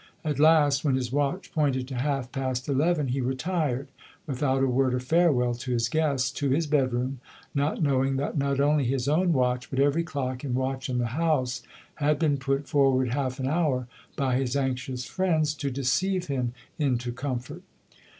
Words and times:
At 0.25 0.39
last, 0.39 0.83
when 0.83 0.95
his 0.95 1.11
watch 1.11 1.51
pointed 1.53 1.87
to 1.89 1.95
half 1.95 2.31
past 2.31 2.67
eleven, 2.67 3.09
he 3.09 3.21
retired, 3.21 3.87
without 4.25 4.63
a 4.63 4.67
word 4.67 4.95
of 4.95 5.03
farewell 5.03 5.53
to 5.53 5.73
his 5.73 5.87
guests, 5.89 6.31
to 6.31 6.49
his 6.49 6.65
bedroom, 6.65 7.19
not 7.53 7.83
knowing 7.83 8.15
that 8.15 8.35
not 8.35 8.59
only 8.59 8.85
his 8.85 9.07
own 9.07 9.31
watch, 9.31 9.69
but 9.69 9.77
every 9.79 10.03
clock 10.03 10.43
and 10.43 10.55
watch 10.55 10.89
in 10.89 10.97
the 10.97 11.05
house 11.13 11.61
had 11.93 12.17
been 12.17 12.37
put 12.39 12.67
forward 12.67 13.09
half 13.09 13.39
an 13.39 13.45
hour 13.47 13.87
by 14.15 14.37
his 14.37 14.55
anxious 14.55 15.05
friends, 15.05 15.53
"to 15.53 15.69
deceive 15.69 16.25
him 16.25 16.55
into 16.79 17.11
comfort." 17.11 17.61